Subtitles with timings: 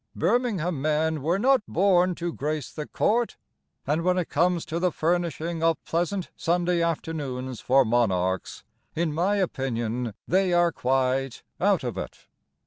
[0.15, 3.37] Birmingham men were not born to grace the Court;
[3.85, 8.63] And, when it comes to the furnishing of Pleasant Sunday Afternoons for Monarchs,
[8.95, 12.25] In my opinion, they are quite out of it.